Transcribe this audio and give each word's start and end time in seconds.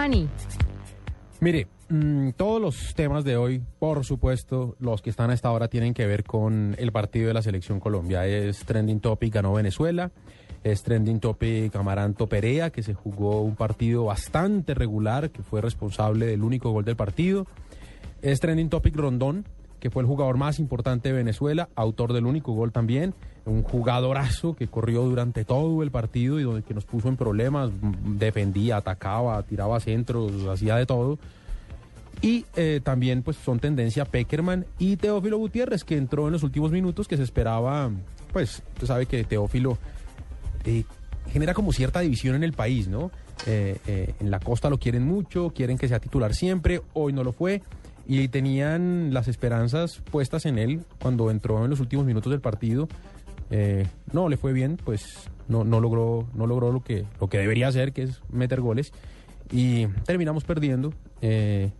Pani. 0.00 0.26
Mire, 1.40 1.66
mm, 1.90 2.30
todos 2.30 2.58
los 2.58 2.94
temas 2.94 3.22
de 3.22 3.36
hoy, 3.36 3.60
por 3.78 4.02
supuesto, 4.06 4.74
los 4.80 5.02
que 5.02 5.10
están 5.10 5.28
a 5.28 5.34
esta 5.34 5.50
hora 5.50 5.68
tienen 5.68 5.92
que 5.92 6.06
ver 6.06 6.24
con 6.24 6.74
el 6.78 6.90
partido 6.90 7.28
de 7.28 7.34
la 7.34 7.42
selección 7.42 7.80
Colombia. 7.80 8.26
Es 8.26 8.64
trending 8.64 9.00
topic, 9.00 9.34
ganó 9.34 9.52
Venezuela. 9.52 10.10
Es 10.64 10.82
trending 10.84 11.20
topic 11.20 11.76
Amaranto 11.76 12.30
Perea, 12.30 12.70
que 12.70 12.82
se 12.82 12.94
jugó 12.94 13.42
un 13.42 13.56
partido 13.56 14.06
bastante 14.06 14.72
regular, 14.72 15.28
que 15.28 15.42
fue 15.42 15.60
responsable 15.60 16.24
del 16.24 16.44
único 16.44 16.70
gol 16.70 16.86
del 16.86 16.96
partido. 16.96 17.46
Es 18.22 18.40
trending 18.40 18.70
topic 18.70 18.96
Rondón, 18.96 19.44
que 19.80 19.90
fue 19.90 20.02
el 20.02 20.06
jugador 20.06 20.36
más 20.36 20.58
importante 20.58 21.08
de 21.08 21.14
Venezuela, 21.14 21.68
autor 21.74 22.12
del 22.12 22.26
único 22.26 22.52
gol 22.52 22.70
también, 22.70 23.14
un 23.46 23.62
jugadorazo 23.62 24.54
que 24.54 24.68
corrió 24.68 25.02
durante 25.02 25.44
todo 25.44 25.82
el 25.82 25.90
partido 25.90 26.38
y 26.38 26.44
donde 26.44 26.62
que 26.62 26.74
nos 26.74 26.84
puso 26.84 27.08
en 27.08 27.16
problemas, 27.16 27.70
defendía, 28.04 28.76
atacaba, 28.76 29.42
tiraba 29.42 29.80
centros, 29.80 30.46
hacía 30.46 30.76
de 30.76 30.86
todo. 30.86 31.18
Y 32.22 32.44
eh, 32.54 32.80
también 32.84 33.22
pues 33.22 33.38
son 33.38 33.58
tendencia 33.58 34.04
Peckerman 34.04 34.66
y 34.78 34.96
Teófilo 34.96 35.38
Gutiérrez, 35.38 35.84
que 35.84 35.96
entró 35.96 36.26
en 36.26 36.32
los 36.32 36.42
últimos 36.42 36.70
minutos, 36.70 37.08
que 37.08 37.16
se 37.16 37.22
esperaba, 37.22 37.90
pues 38.32 38.62
usted 38.74 38.86
sabe 38.86 39.06
que 39.06 39.24
Teófilo 39.24 39.78
eh, 40.64 40.84
genera 41.32 41.54
como 41.54 41.72
cierta 41.72 42.00
división 42.00 42.36
en 42.36 42.44
el 42.44 42.52
país, 42.52 42.88
¿no? 42.88 43.10
Eh, 43.46 44.14
en 44.20 44.30
la 44.30 44.38
costa 44.38 44.68
lo 44.68 44.78
quieren 44.78 45.06
mucho, 45.06 45.50
quieren 45.54 45.78
que 45.78 45.88
sea 45.88 45.98
titular 45.98 46.34
siempre, 46.34 46.82
hoy 46.92 47.14
no 47.14 47.24
lo 47.24 47.32
fue 47.32 47.62
y 48.06 48.28
tenían 48.28 49.12
las 49.14 49.28
esperanzas 49.28 50.00
puestas 50.10 50.46
en 50.46 50.58
él 50.58 50.82
cuando 51.00 51.30
entró 51.30 51.64
en 51.64 51.70
los 51.70 51.80
últimos 51.80 52.06
minutos 52.06 52.30
del 52.30 52.40
partido. 52.40 52.88
Eh, 53.50 53.86
no 54.12 54.28
le 54.28 54.36
fue 54.36 54.52
bien, 54.52 54.78
pues 54.84 55.28
no, 55.48 55.64
no 55.64 55.80
logró, 55.80 56.26
no 56.34 56.46
logró 56.46 56.72
lo 56.72 56.82
que, 56.82 57.04
lo 57.20 57.28
que 57.28 57.38
debería 57.38 57.68
hacer, 57.68 57.92
que 57.92 58.02
es 58.02 58.20
meter 58.30 58.60
goles. 58.60 58.92
Y 59.52 59.86
terminamos 60.06 60.44
perdiendo. 60.44 60.92
Eh, 61.22 61.70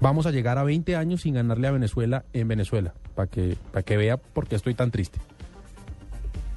vamos 0.00 0.26
a 0.26 0.30
llegar 0.30 0.58
a 0.58 0.64
20 0.64 0.96
años 0.96 1.22
sin 1.22 1.34
ganarle 1.34 1.68
a 1.68 1.70
Venezuela 1.70 2.24
en 2.32 2.48
Venezuela, 2.48 2.92
para 3.14 3.28
que, 3.30 3.56
para 3.72 3.82
que 3.82 3.96
vea 3.96 4.16
por 4.18 4.46
qué 4.46 4.56
estoy 4.56 4.74
tan 4.74 4.90
triste. 4.90 5.18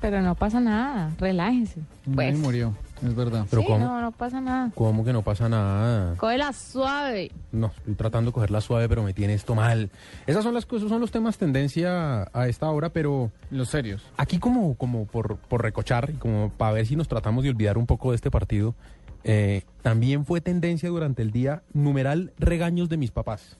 Pero 0.01 0.21
no 0.21 0.35
pasa 0.35 0.59
nada, 0.59 1.11
relájese. 1.17 1.79
Nadie 2.05 2.15
Pues, 2.31 2.37
murió, 2.37 2.73
es 3.03 3.15
verdad. 3.15 3.45
Pero 3.49 3.61
sí, 3.61 3.67
¿cómo? 3.67 3.79
no, 3.85 4.01
no 4.01 4.11
pasa 4.11 4.41
nada. 4.41 4.71
¿Cómo 4.75 5.03
que 5.03 5.13
no 5.13 5.21
pasa 5.21 5.49
nada? 5.49 6.15
Cógela 6.17 6.53
suave. 6.53 7.31
No, 7.51 7.67
estoy 7.77 7.95
tratando 7.95 8.31
de 8.31 8.33
cogerla 8.33 8.61
suave, 8.61 8.87
pero 8.87 9.03
me 9.03 9.13
tiene 9.13 9.33
esto 9.33 9.55
mal. 9.55 9.89
Esas 10.27 10.43
son 10.43 10.53
las 10.53 10.65
cosas, 10.65 10.89
son 10.89 11.01
los 11.01 11.11
temas 11.11 11.37
tendencia 11.37 12.27
a 12.33 12.47
esta 12.47 12.69
hora, 12.69 12.89
pero 12.89 13.31
Los 13.51 13.69
serios. 13.69 14.03
aquí 14.17 14.39
como, 14.39 14.75
como 14.75 15.05
por, 15.05 15.37
por 15.37 15.61
recochar 15.61 16.09
y 16.11 16.13
como 16.13 16.49
para 16.57 16.73
ver 16.73 16.85
si 16.85 16.95
nos 16.95 17.07
tratamos 17.07 17.43
de 17.43 17.49
olvidar 17.49 17.77
un 17.77 17.85
poco 17.85 18.11
de 18.11 18.15
este 18.15 18.31
partido, 18.31 18.75
eh, 19.23 19.63
también 19.81 20.25
fue 20.25 20.39
tendencia 20.41 20.89
durante 20.89 21.21
el 21.21 21.31
día 21.31 21.63
numeral 21.73 22.31
regaños 22.37 22.89
de 22.89 22.97
mis 22.97 23.11
papás. 23.11 23.57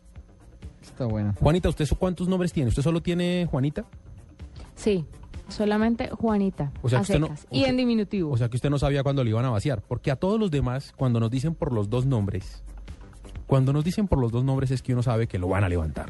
Está 0.82 1.06
buena. 1.06 1.34
Juanita, 1.40 1.68
¿usted 1.70 1.88
cuántos 1.98 2.28
nombres 2.28 2.54
tiene? 2.54 2.70
¿Usted 2.70 2.84
solo 2.84 3.02
tiene 3.02 3.48
Juanita? 3.50 3.86
Sí, 4.76 5.06
solamente 5.48 6.10
Juanita. 6.10 6.72
O 6.82 6.90
sea, 6.90 7.00
a 7.00 7.20
no- 7.20 7.28
o 7.28 7.32
y 7.52 7.62
sea- 7.62 7.70
en 7.70 7.78
diminutivo. 7.78 8.32
O 8.32 8.38
sea 8.38 8.50
que 8.50 8.58
usted 8.58 8.70
no 8.70 8.80
sabía 8.80 9.04
cuándo 9.04 9.24
le 9.24 9.30
iban 9.30 9.46
a 9.46 9.50
vaciar, 9.50 9.82
porque 9.82 10.12
a 10.12 10.16
todos 10.16 10.40
los 10.40 10.52
demás, 10.52 10.94
cuando 10.96 11.20
nos 11.20 11.30
dicen 11.32 11.56
por 11.56 11.72
los 11.74 11.90
dos 11.90 12.06
nombres, 12.06 12.64
cuando 13.48 13.74
nos 13.74 13.84
dicen 13.84 14.08
por 14.08 14.20
los 14.20 14.32
dos 14.32 14.44
nombres 14.44 14.72
es 14.72 14.82
que 14.82 14.94
uno 14.94 15.04
sabe 15.04 15.28
que 15.28 15.38
lo 15.40 15.48
van 15.48 15.64
a 15.64 15.70
levantar. 15.70 16.10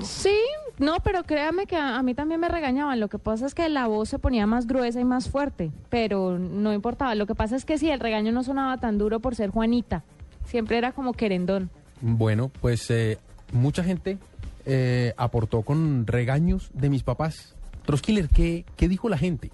Sí, 0.00 0.36
no, 0.78 0.96
pero 1.02 1.24
créame 1.24 1.66
que 1.66 1.76
a, 1.76 1.98
a 1.98 2.02
mí 2.02 2.14
también 2.14 2.40
me 2.40 2.48
regañaban. 2.48 3.00
Lo 3.00 3.08
que 3.08 3.18
pasa 3.18 3.46
es 3.46 3.54
que 3.54 3.68
la 3.68 3.86
voz 3.88 4.08
se 4.08 4.18
ponía 4.18 4.46
más 4.46 4.66
gruesa 4.66 5.00
y 5.00 5.04
más 5.04 5.28
fuerte, 5.28 5.70
pero 5.90 6.38
no 6.38 6.72
importaba. 6.72 7.14
Lo 7.14 7.26
que 7.26 7.34
pasa 7.34 7.56
es 7.56 7.64
que 7.64 7.78
sí, 7.78 7.90
el 7.90 8.00
regaño 8.00 8.32
no 8.32 8.42
sonaba 8.42 8.78
tan 8.78 8.96
duro 8.98 9.20
por 9.20 9.34
ser 9.34 9.50
Juanita. 9.50 10.04
Siempre 10.44 10.78
era 10.78 10.92
como 10.92 11.12
querendón. 11.12 11.70
Bueno, 12.00 12.50
pues 12.60 12.90
eh, 12.90 13.18
mucha 13.52 13.84
gente 13.84 14.18
eh, 14.66 15.12
aportó 15.16 15.62
con 15.62 16.06
regaños 16.06 16.70
de 16.74 16.90
mis 16.90 17.02
papás. 17.02 17.56
Troskiller, 17.86 18.28
¿qué, 18.28 18.64
¿qué 18.76 18.88
dijo 18.88 19.08
la 19.08 19.18
gente? 19.18 19.50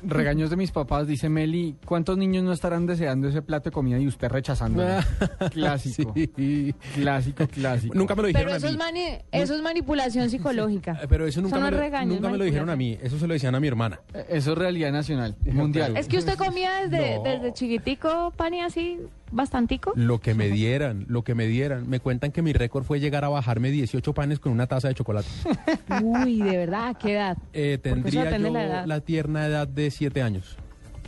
Regaños 0.00 0.48
de 0.48 0.54
mis 0.54 0.70
papás, 0.70 1.08
dice 1.08 1.28
Meli. 1.28 1.74
¿Cuántos 1.84 2.16
niños 2.16 2.44
no 2.44 2.52
estarán 2.52 2.86
deseando 2.86 3.26
ese 3.26 3.42
plato 3.42 3.70
de 3.70 3.72
comida 3.74 3.98
y 3.98 4.06
usted 4.06 4.28
rechazándolo? 4.28 4.88
Clásico. 5.52 6.14
Sí. 6.36 6.72
Clásico, 6.94 7.48
clásico. 7.48 7.94
Nunca 7.96 8.14
me 8.14 8.22
lo 8.22 8.28
dijeron 8.28 8.46
Pero 8.46 8.56
eso 8.58 8.66
a 8.68 8.70
es, 8.70 8.76
mí. 8.76 8.78
mani- 8.78 9.18
eso 9.32 9.56
es 9.56 9.60
manipulación 9.62 10.30
psicológica. 10.30 11.00
Eh, 11.02 11.06
Pero 11.08 11.26
eso 11.26 11.40
nunca, 11.42 11.56
Eso 11.56 11.64
no 11.64 11.64
me, 11.64 11.68
es 11.70 11.74
lo, 11.74 11.80
regaño, 11.80 12.14
nunca 12.14 12.28
es 12.28 12.32
me 12.32 12.38
lo 12.38 12.44
dijeron 12.44 12.70
a 12.70 12.76
mí. 12.76 12.96
Eso 13.02 13.18
se 13.18 13.26
lo 13.26 13.32
decían 13.34 13.56
a 13.56 13.60
mi 13.60 13.66
hermana. 13.66 13.98
Eh, 14.14 14.24
Eso 14.30 14.52
es 14.52 14.58
realidad 14.58 14.92
nacional, 14.92 15.34
mundial. 15.44 15.96
Es 15.96 16.06
que 16.06 16.18
usted 16.18 16.36
comía 16.36 16.86
desde, 16.86 17.16
No. 17.16 17.22
desde 17.24 17.52
chiquitico, 17.52 18.32
Pani, 18.36 18.60
así, 18.60 19.00
bastantico. 19.30 19.92
Lo 19.96 20.20
que 20.20 20.34
me 20.34 20.48
dieran, 20.48 21.04
lo 21.08 21.22
que 21.22 21.34
me 21.34 21.46
dieran. 21.46 21.88
Me 21.88 22.00
cuentan 22.00 22.32
que 22.32 22.42
mi 22.42 22.52
récord 22.52 22.84
fue 22.84 23.00
llegar 23.00 23.24
a 23.24 23.28
bajarme 23.28 23.70
18 23.70 24.12
panes 24.14 24.38
con 24.38 24.52
una 24.52 24.66
taza 24.66 24.88
de 24.88 24.94
chocolate. 24.94 25.28
Uy, 26.02 26.42
de 26.42 26.56
verdad, 26.56 26.88
¿a 26.88 26.94
qué 26.94 27.12
edad? 27.14 27.38
Eh, 27.52 27.78
tendría 27.82 28.36
yo 28.38 28.50
la 28.50 28.64
edad. 28.64 28.86
la 28.86 29.00
tierna 29.00 29.46
edad 29.46 29.68
de 29.68 29.90
7 29.90 30.22
años. 30.22 30.56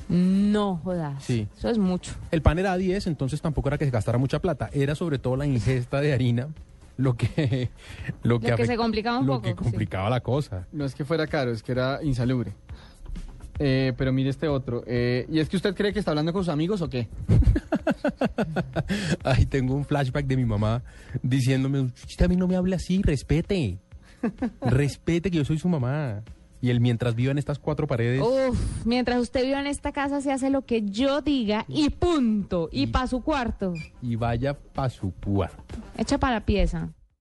No 0.08 0.80
jodas. 0.82 1.22
Sí. 1.22 1.46
Eso 1.56 1.68
es 1.68 1.78
mucho. 1.78 2.14
El 2.32 2.42
pan 2.42 2.58
era 2.58 2.76
10, 2.76 3.06
entonces 3.06 3.40
tampoco 3.40 3.68
era 3.68 3.78
que 3.78 3.84
se 3.84 3.90
gastara 3.92 4.18
mucha 4.18 4.40
plata. 4.40 4.68
Era 4.72 4.94
sobre 4.94 5.18
todo 5.18 5.36
la 5.36 5.46
ingesta 5.46 6.00
de 6.00 6.12
harina 6.12 6.48
lo 7.00 7.16
que 7.16 7.70
lo 8.22 8.40
que, 8.40 8.50
Lo 8.50 8.56
que 8.56 8.66
se 8.66 8.76
complicaba 8.76 9.18
un 9.18 9.26
lo 9.26 9.34
poco, 9.34 9.42
que 9.42 9.50
sí. 9.50 9.54
complicaba 9.56 10.10
la 10.10 10.20
cosa. 10.20 10.66
No 10.72 10.84
es 10.84 10.94
que 10.94 11.04
fuera 11.04 11.26
caro, 11.26 11.50
es 11.50 11.62
que 11.62 11.72
era 11.72 12.00
insalubre. 12.02 12.52
Eh, 13.62 13.92
pero 13.98 14.10
mire 14.10 14.30
este 14.30 14.48
otro. 14.48 14.82
Eh, 14.86 15.26
¿Y 15.30 15.38
es 15.38 15.48
que 15.50 15.56
usted 15.56 15.74
cree 15.74 15.92
que 15.92 15.98
está 15.98 16.12
hablando 16.12 16.32
con 16.32 16.42
sus 16.42 16.48
amigos 16.52 16.80
o 16.80 16.88
qué? 16.88 17.08
Ay, 19.24 19.46
tengo 19.46 19.74
un 19.74 19.84
flashback 19.84 20.26
de 20.26 20.36
mi 20.36 20.44
mamá 20.44 20.82
diciéndome, 21.22 21.80
usted 21.80 22.24
a 22.24 22.28
mí 22.28 22.36
no 22.36 22.48
me 22.48 22.56
hable 22.56 22.74
así, 22.76 23.02
respete. 23.02 23.78
respete 24.62 25.30
que 25.30 25.36
yo 25.38 25.44
soy 25.44 25.58
su 25.58 25.68
mamá. 25.68 26.22
Y 26.62 26.68
él 26.68 26.80
mientras 26.80 27.14
viva 27.14 27.32
en 27.32 27.38
estas 27.38 27.58
cuatro 27.58 27.86
paredes, 27.86 28.20
Uf, 28.22 28.84
mientras 28.84 29.18
usted 29.18 29.44
viva 29.44 29.60
en 29.60 29.66
esta 29.66 29.92
casa 29.92 30.20
se 30.20 30.30
hace 30.30 30.50
lo 30.50 30.62
que 30.66 30.82
yo 30.82 31.22
diga 31.22 31.64
y 31.68 31.88
punto. 31.88 32.68
Y 32.70 32.82
Y- 32.82 32.86
para 32.88 33.06
su 33.06 33.22
cuarto. 33.22 33.72
y 34.02 34.16
vaya 34.16 34.52
pa' 34.54 34.90
su 34.90 35.10
cuarto. 35.12 35.62
Echa 35.96 36.18
para 36.18 36.34
la 36.34 36.44
pieza. 36.44 36.90